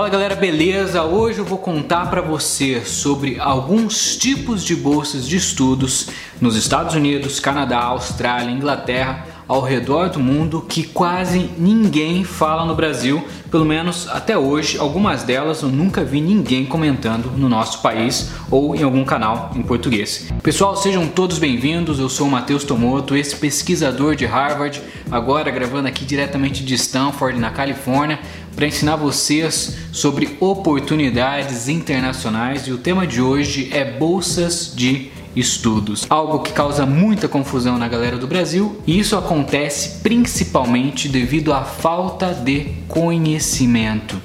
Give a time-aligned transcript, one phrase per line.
[0.00, 1.02] Fala galera, beleza?
[1.02, 6.08] Hoje eu vou contar para você sobre alguns tipos de bolsas de estudos
[6.40, 12.72] nos Estados Unidos, Canadá, Austrália, Inglaterra, ao redor do mundo que quase ninguém fala no
[12.72, 14.78] Brasil, pelo menos até hoje.
[14.78, 19.62] Algumas delas eu nunca vi ninguém comentando no nosso país ou em algum canal em
[19.62, 20.32] português.
[20.40, 21.98] Pessoal, sejam todos bem-vindos.
[21.98, 27.36] Eu sou o Matheus Tomoto, esse pesquisador de Harvard, agora gravando aqui diretamente de Stanford,
[27.36, 28.20] na Califórnia
[28.54, 36.06] para ensinar vocês sobre oportunidades internacionais e o tema de hoje é bolsas de estudos,
[36.08, 41.62] algo que causa muita confusão na galera do Brasil e isso acontece principalmente devido à
[41.62, 44.20] falta de conhecimento.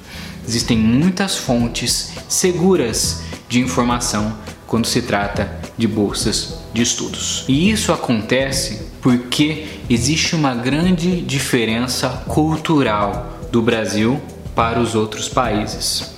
[0.46, 7.44] Existem muitas fontes seguras de informação quando se trata de bolsas de estudos.
[7.48, 14.20] E isso acontece porque existe uma grande diferença cultural do Brasil
[14.54, 16.14] para os outros países.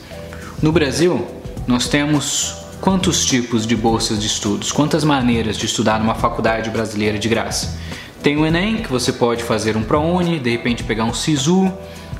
[0.62, 1.26] No Brasil,
[1.66, 7.18] nós temos quantos tipos de bolsas de estudos, quantas maneiras de estudar numa faculdade brasileira
[7.18, 7.78] de graça.
[8.22, 11.72] Tem o Enem, que você pode fazer um ProUni, de repente pegar um SISU.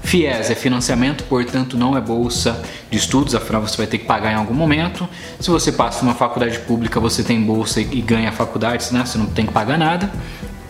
[0.03, 4.33] FIES é financiamento, portanto não é bolsa de estudos, afinal você vai ter que pagar
[4.33, 5.09] em algum momento.
[5.41, 9.05] Se você passa uma faculdade pública, você tem bolsa e ganha a faculdade, né?
[9.05, 10.11] você não tem que pagar nada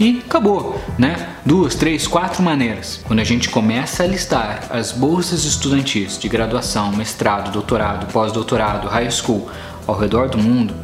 [0.01, 1.29] e acabou, né?
[1.45, 3.01] Duas, três, quatro maneiras.
[3.05, 9.11] Quando a gente começa a listar as bolsas estudantis de graduação, mestrado, doutorado, pós-doutorado, high
[9.11, 9.51] school
[9.89, 10.75] ao redor do mundo,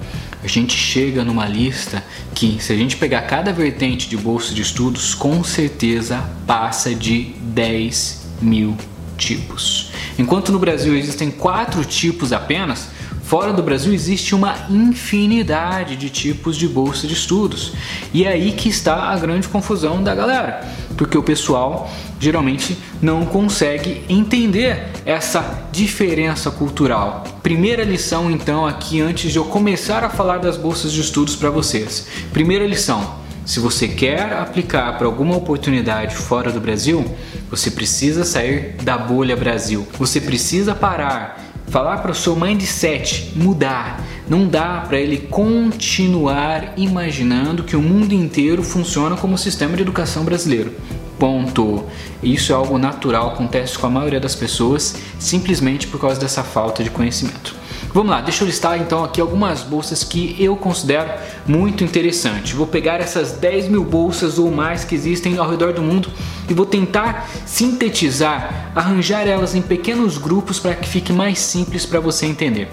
[0.43, 2.03] a gente chega numa lista
[2.35, 7.35] que, se a gente pegar cada vertente de bolsa de estudos, com certeza passa de
[7.41, 8.77] 10 mil
[9.17, 9.91] tipos.
[10.19, 12.89] Enquanto no Brasil existem quatro tipos apenas,
[13.25, 17.73] Fora do Brasil existe uma infinidade de tipos de bolsa de estudos.
[18.13, 20.63] E é aí que está a grande confusão da galera,
[20.95, 27.25] porque o pessoal geralmente não consegue entender essa diferença cultural.
[27.43, 31.51] Primeira lição então aqui antes de eu começar a falar das bolsas de estudos para
[31.51, 32.07] vocês.
[32.33, 37.05] Primeira lição: se você quer aplicar para alguma oportunidade fora do Brasil,
[37.51, 39.87] você precisa sair da bolha Brasil.
[39.99, 44.01] Você precisa parar falar para o seu mindset mudar.
[44.29, 49.83] Não dá para ele continuar imaginando que o mundo inteiro funciona como o sistema de
[49.83, 50.73] educação brasileiro.
[51.19, 51.85] Ponto.
[52.23, 56.83] Isso é algo natural, acontece com a maioria das pessoas, simplesmente por causa dessa falta
[56.83, 57.64] de conhecimento.
[57.95, 61.13] Vamos lá, deixa eu listar então aqui algumas bolsas que eu considero
[61.47, 62.51] muito interessantes.
[62.51, 66.11] Vou pegar essas 10 mil bolsas ou mais que existem ao redor do mundo
[66.51, 72.01] e vou tentar sintetizar, arranjar elas em pequenos grupos para que fique mais simples para
[72.01, 72.69] você entender.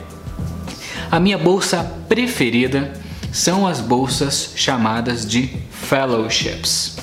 [1.12, 2.92] A minha bolsa preferida
[3.32, 6.98] são as bolsas chamadas de fellowships.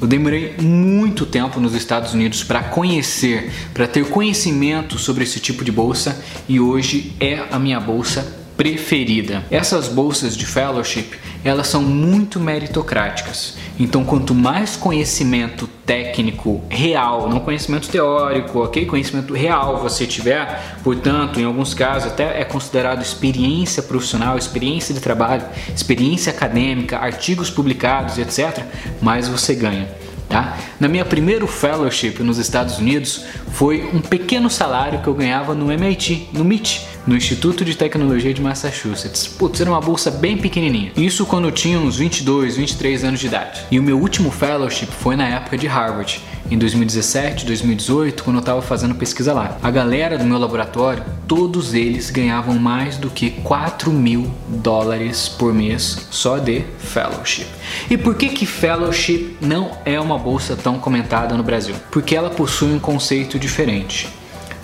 [0.00, 5.64] Eu demorei muito tempo nos Estados Unidos para conhecer, para ter conhecimento sobre esse tipo
[5.64, 9.44] de bolsa e hoje é a minha bolsa preferida.
[9.50, 11.10] Essas bolsas de fellowship,
[11.44, 13.56] elas são muito meritocráticas.
[13.78, 18.86] Então, quanto mais conhecimento técnico real, não conhecimento teórico, ok?
[18.86, 25.00] Conhecimento real você tiver, portanto, em alguns casos até é considerado experiência profissional, experiência de
[25.00, 28.64] trabalho, experiência acadêmica, artigos publicados, etc.,
[29.00, 30.05] mais você ganha.
[30.28, 30.58] Tá?
[30.80, 35.70] Na minha primeiro fellowship nos Estados Unidos foi um pequeno salário que eu ganhava no
[35.70, 39.28] MIT, no MIT, no Instituto de Tecnologia de Massachusetts.
[39.28, 40.92] Putz, era uma bolsa bem pequenininha.
[40.96, 43.60] Isso quando eu tinha uns 22, 23 anos de idade.
[43.70, 46.20] E o meu último fellowship foi na época de Harvard,
[46.50, 49.58] em 2017, 2018, quando eu estava fazendo pesquisa lá.
[49.62, 55.52] A galera do meu laboratório, todos eles ganhavam mais do que 4 mil dólares por
[55.52, 57.46] mês só de fellowship.
[57.90, 61.74] E por que que fellowship não é uma bolsa tão comentada no Brasil?
[61.90, 64.08] Porque ela possui um conceito diferente.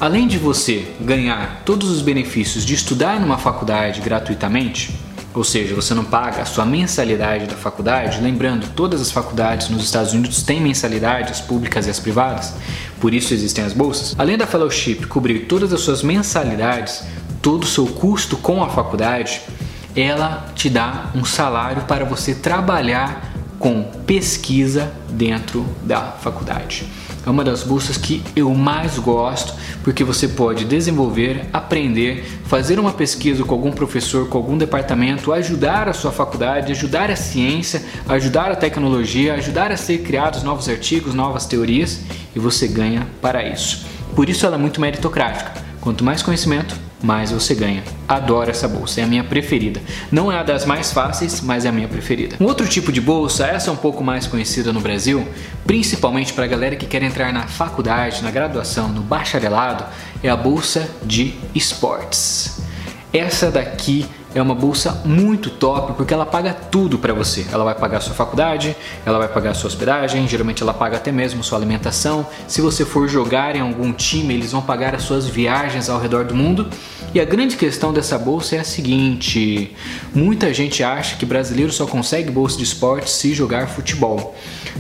[0.00, 4.91] Além de você ganhar todos os benefícios de estudar numa faculdade gratuitamente,
[5.34, 9.84] ou seja, você não paga a sua mensalidade da faculdade, lembrando, todas as faculdades nos
[9.84, 12.54] Estados Unidos têm mensalidades públicas e as privadas,
[13.00, 14.15] por isso existem as bolsas.
[14.19, 17.02] Além da fellowship cobrir todas as suas mensalidades,
[17.40, 19.40] todo o seu custo com a faculdade,
[19.96, 26.87] ela te dá um salário para você trabalhar com pesquisa dentro da faculdade.
[27.24, 29.54] É uma das bolsas que eu mais gosto
[29.84, 35.88] porque você pode desenvolver, aprender, fazer uma pesquisa com algum professor, com algum departamento, ajudar
[35.88, 41.14] a sua faculdade, ajudar a ciência, ajudar a tecnologia, ajudar a ser criados novos artigos,
[41.14, 42.00] novas teorias
[42.34, 43.86] e você ganha para isso.
[44.14, 45.52] Por isso ela é muito meritocrática.
[45.80, 47.82] Quanto mais conhecimento, mais você ganha.
[48.08, 49.81] Adoro essa bolsa, é a minha preferida.
[50.10, 52.37] Não é a das mais fáceis, mas é a minha preferida.
[52.40, 55.26] Um outro tipo de bolsa, essa é um pouco mais conhecida no Brasil,
[55.66, 59.84] principalmente para a galera que quer entrar na faculdade, na graduação, no bacharelado,
[60.22, 62.60] é a bolsa de esportes.
[63.12, 67.46] Essa daqui é uma bolsa muito top porque ela paga tudo para você.
[67.52, 71.44] Ela vai pagar sua faculdade, ela vai pagar sua hospedagem, geralmente ela paga até mesmo
[71.44, 72.26] sua alimentação.
[72.49, 76.25] Se você for jogar em algum time, eles vão pagar as suas viagens ao redor
[76.25, 76.69] do mundo.
[77.14, 79.73] E a grande questão dessa bolsa é a seguinte:
[80.14, 84.35] muita gente acha que brasileiro só consegue bolsa de esporte se jogar futebol.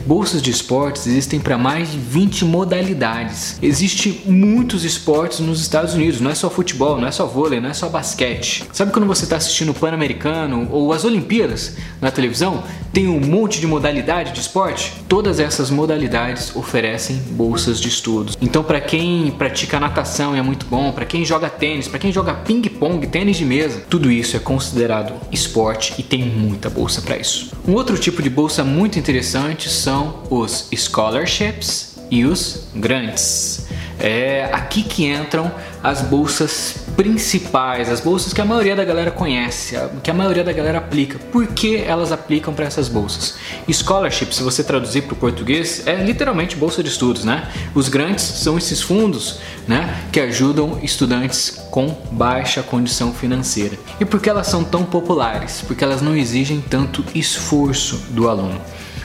[0.06, 3.58] Bolsas de esportes existem para mais de 20 modalidades.
[3.60, 7.68] Existem muitos esportes nos Estados Unidos, não é só futebol, não é só vôlei, não
[7.68, 8.64] é só basquete.
[8.72, 12.64] Sabe quando você está assistindo o Pan-Americano ou as Olimpíadas na televisão?
[12.92, 14.92] Tem um monte de modalidade de esporte?
[15.08, 18.36] Todas essas modalidades oferecem bolsas de estudos.
[18.38, 22.34] Então, para quem pratica natação é muito bom, para quem joga tênis, para quem joga
[22.34, 27.52] ping-pong, tênis de mesa, tudo isso é considerado esporte e tem muita bolsa para isso.
[27.66, 33.68] Um outro tipo de bolsa muito interessante são os scholarships e os grants.
[34.04, 35.48] É aqui que entram
[35.80, 40.52] as bolsas principais, as bolsas que a maioria da galera conhece, que a maioria da
[40.52, 41.20] galera aplica.
[41.30, 43.36] Por que elas aplicam para essas bolsas?
[43.70, 47.48] Scholarship, se você traduzir para o português, é literalmente bolsa de estudos, né?
[47.76, 49.38] Os grants são esses fundos,
[49.68, 53.78] né, que ajudam estudantes com baixa condição financeira.
[54.00, 55.62] E por que elas são tão populares?
[55.64, 58.60] Porque elas não exigem tanto esforço do aluno.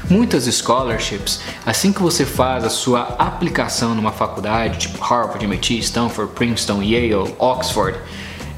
[0.10, 6.32] Muitas scholarships, assim que você faz a sua aplicação numa faculdade, tipo Harvard, MIT, Stanford,
[6.34, 7.98] Princeton, Yale, Oxford,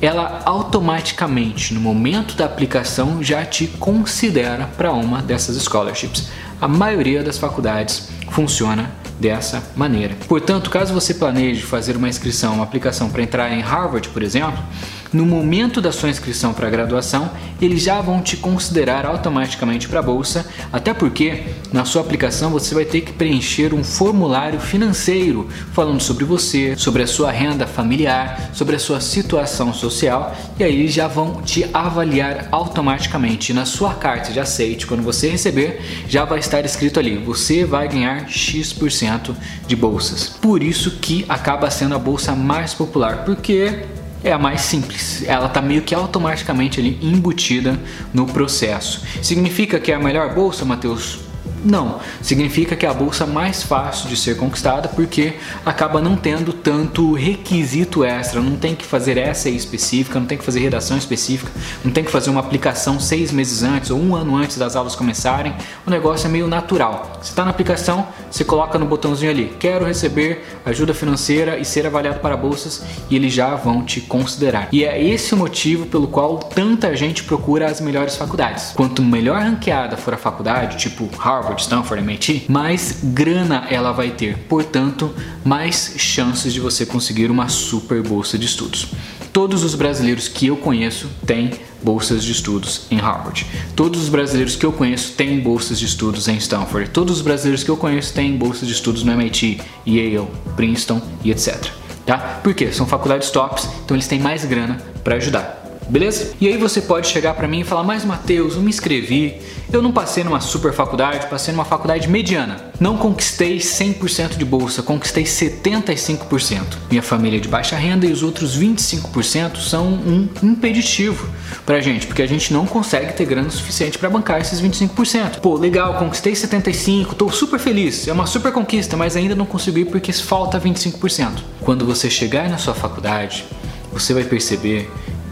[0.01, 6.29] ela automaticamente, no momento da aplicação, já te considera para uma dessas scholarships.
[6.61, 10.15] A maioria das faculdades funciona dessa maneira.
[10.27, 14.63] Portanto, caso você planeje fazer uma inscrição, uma aplicação para entrar em Harvard, por exemplo,
[15.11, 19.99] no momento da sua inscrição para a graduação, eles já vão te considerar automaticamente para
[19.99, 25.49] a bolsa, até porque na sua aplicação você vai ter que preencher um formulário financeiro
[25.73, 30.79] falando sobre você, sobre a sua renda familiar, sobre a sua situação social, e aí
[30.79, 36.25] eles já vão te avaliar automaticamente na sua carta de aceite, quando você receber, já
[36.25, 39.35] vai estar escrito ali: você vai ganhar X%
[39.67, 40.29] de bolsas.
[40.29, 43.85] Por isso que acaba sendo a bolsa mais popular, porque
[44.23, 45.23] é a mais simples.
[45.27, 47.79] Ela está meio que automaticamente ali embutida
[48.13, 49.03] no processo.
[49.21, 51.28] Significa que é a melhor bolsa, Matheus?
[51.63, 55.33] Não, significa que é a bolsa mais fácil de ser conquistada porque
[55.65, 60.43] acaba não tendo tanto requisito extra, não tem que fazer essa específica, não tem que
[60.43, 61.51] fazer redação específica,
[61.83, 64.95] não tem que fazer uma aplicação seis meses antes ou um ano antes das aulas
[64.95, 65.53] começarem.
[65.85, 67.11] O negócio é meio natural.
[67.21, 71.85] Você está na aplicação, você coloca no botãozinho ali, quero receber ajuda financeira e ser
[71.85, 74.69] avaliado para bolsas e eles já vão te considerar.
[74.71, 78.71] E é esse o motivo pelo qual tanta gente procura as melhores faculdades.
[78.75, 84.11] Quanto melhor ranqueada for a faculdade, tipo Harvard, Harvard, Stanford, MIT, mais grana ela vai
[84.11, 85.13] ter, portanto,
[85.43, 88.89] mais chances de você conseguir uma super bolsa de estudos.
[89.33, 91.51] Todos os brasileiros que eu conheço têm
[91.81, 93.45] bolsas de estudos em Harvard.
[93.75, 96.89] Todos os brasileiros que eu conheço têm bolsas de estudos em Stanford.
[96.89, 101.31] Todos os brasileiros que eu conheço têm bolsas de estudos no MIT, Yale, Princeton e
[101.31, 101.71] etc.
[102.05, 102.17] Tá?
[102.43, 102.71] Por quê?
[102.71, 105.58] São faculdades tops, então eles têm mais grana para ajudar
[105.89, 106.33] beleza?
[106.39, 109.41] E aí você pode chegar para mim e falar: Mas Mateus, eu me inscrevi,
[109.71, 112.69] eu não passei numa super faculdade, passei numa faculdade mediana.
[112.79, 116.61] Não conquistei 100% de bolsa, conquistei 75%.
[116.89, 121.29] Minha família é de baixa renda e os outros 25% são um impeditivo
[121.65, 125.39] pra gente, porque a gente não consegue ter grana suficiente para bancar esses 25%.
[125.39, 129.85] Pô, legal, conquistei 75, tô super feliz, é uma super conquista, mas ainda não consegui
[129.85, 131.39] porque falta 25%.
[131.61, 133.45] Quando você chegar na sua faculdade,
[133.91, 134.89] você vai perceber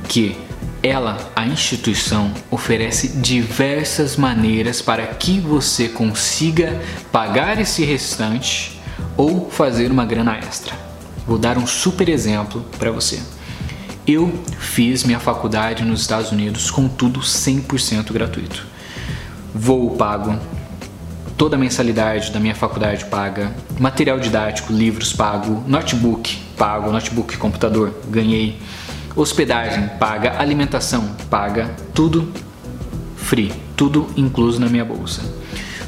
[0.08, 0.36] que
[0.88, 8.80] ela, a instituição, oferece diversas maneiras para que você consiga pagar esse restante
[9.18, 10.74] ou fazer uma grana extra.
[11.28, 13.20] Vou dar um super exemplo para você.
[14.08, 18.66] Eu fiz minha faculdade nos Estados Unidos com tudo 100% gratuito.
[19.54, 20.40] Voo pago,
[21.38, 27.94] toda a mensalidade da minha faculdade paga, material didático, livros pago, notebook pago, notebook computador
[28.10, 28.58] ganhei
[29.18, 32.32] hospedagem paga, alimentação paga, tudo
[33.16, 35.24] free, tudo incluso na minha bolsa.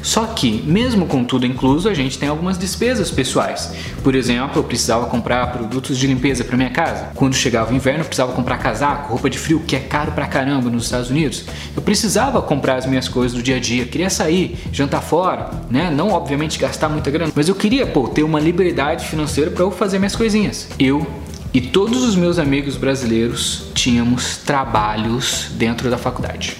[0.02, 3.72] Só que, mesmo com tudo incluso, a gente tem algumas despesas pessoais.
[4.02, 7.10] Por exemplo, eu precisava comprar produtos de limpeza para minha casa.
[7.14, 10.26] Quando chegava o inverno, eu precisava comprar casaco, roupa de frio, que é caro pra
[10.26, 11.44] caramba nos Estados Unidos.
[11.76, 15.90] Eu precisava comprar as minhas coisas do dia a dia, queria sair, jantar fora, né?
[15.90, 19.70] Não obviamente gastar muita grana, mas eu queria, pô, ter uma liberdade financeira para eu
[19.70, 20.68] fazer minhas coisinhas.
[20.78, 21.06] Eu
[21.52, 26.56] E todos os meus amigos brasileiros tínhamos trabalhos dentro da faculdade.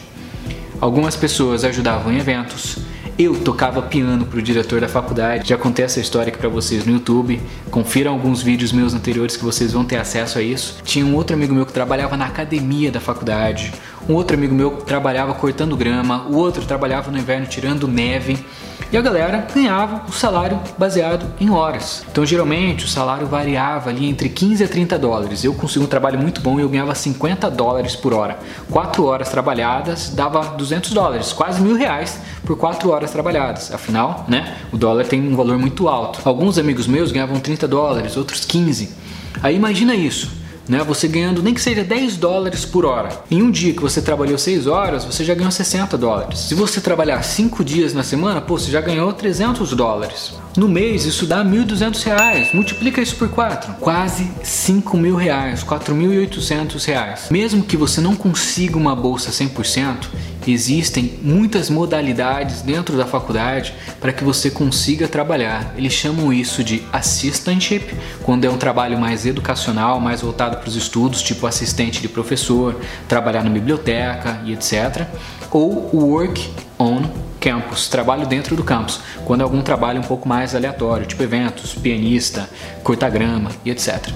[0.80, 2.78] Algumas pessoas ajudavam em eventos,
[3.22, 5.46] eu tocava piano pro diretor da faculdade.
[5.46, 7.38] Já contei essa história aqui para vocês no YouTube.
[7.70, 10.78] Confiram alguns vídeos meus anteriores que vocês vão ter acesso a isso.
[10.82, 13.74] Tinha um outro amigo meu que trabalhava na academia da faculdade.
[14.08, 16.26] Um outro amigo meu trabalhava cortando grama.
[16.28, 18.44] O outro trabalhava no inverno tirando neve
[18.92, 22.02] e a galera ganhava o salário baseado em horas.
[22.10, 25.44] Então, geralmente, o salário variava ali entre 15 a 30 dólares.
[25.44, 28.40] Eu consegui um trabalho muito bom e eu ganhava 50 dólares por hora.
[28.68, 33.72] 4 horas trabalhadas dava 200 dólares, quase mil reais por 4 horas trabalhadas.
[33.72, 36.20] Afinal, né, o dólar tem um valor muito alto.
[36.24, 38.92] Alguns amigos meus ganhavam 30 dólares, outros 15.
[39.40, 40.39] Aí imagina isso
[40.70, 40.84] né?
[40.84, 43.10] Você ganhando nem que seja 10 dólares por hora.
[43.28, 46.38] Em um dia que você trabalhou 6 horas, você já ganhou 60 dólares.
[46.38, 50.32] Se você trabalhar 5 dias na semana, pô, você já ganhou 300 dólares.
[50.56, 52.52] No mês isso dá 1.200 reais.
[52.52, 53.74] Multiplica isso por 4.
[53.74, 57.28] Quase 5 mil reais, 4.800 reais.
[57.30, 60.08] Mesmo que você não consiga uma bolsa 100%,
[60.46, 65.74] existem muitas modalidades dentro da faculdade para que você consiga trabalhar.
[65.76, 70.74] Eles chamam isso de assistantship, quando é um trabalho mais educacional, mais voltado para os
[70.74, 75.06] estudos, tipo assistente de professor, trabalhar na biblioteca e etc.
[75.50, 77.02] Ou work on
[77.40, 81.74] campus, trabalho dentro do campus, quando é algum trabalho um pouco mais aleatório, tipo eventos,
[81.74, 82.48] pianista,
[82.84, 84.10] cortar grama e etc.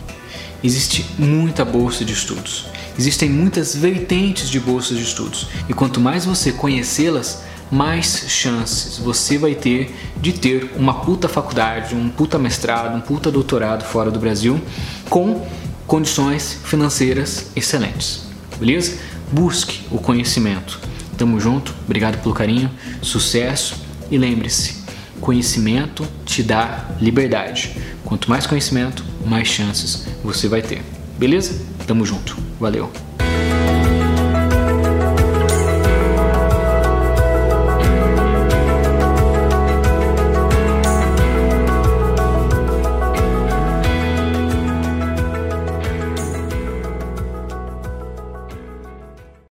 [0.62, 2.66] Existe muita bolsa de estudos.
[2.98, 9.36] Existem muitas vertentes de bolsas de estudos e quanto mais você conhecê-las, mais chances você
[9.36, 14.18] vai ter de ter uma puta faculdade, um puta mestrado, um puta doutorado fora do
[14.18, 14.60] Brasil
[15.10, 15.44] com
[15.86, 18.26] condições financeiras excelentes.
[18.58, 18.96] Beleza?
[19.32, 20.78] Busque o conhecimento.
[21.16, 23.76] Tamo junto, obrigado pelo carinho, sucesso
[24.10, 24.84] e lembre-se,
[25.20, 27.76] conhecimento te dá liberdade.
[28.04, 30.82] Quanto mais conhecimento, mais chances você vai ter.
[31.18, 31.58] Beleza?
[31.86, 32.36] Tamo junto.
[32.58, 32.90] Valeu.